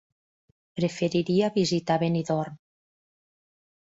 [0.79, 2.59] Preferiria visitar Benidorm.